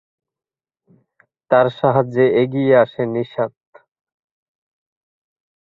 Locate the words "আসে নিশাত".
2.75-3.53